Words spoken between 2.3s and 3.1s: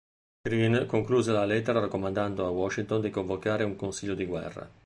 a Washington